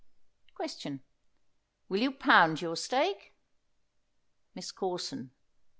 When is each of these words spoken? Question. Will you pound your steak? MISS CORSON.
Question. 0.55 1.03
Will 1.87 1.99
you 2.01 2.11
pound 2.11 2.59
your 2.59 2.75
steak? 2.75 3.35
MISS 4.55 4.71
CORSON. 4.71 5.29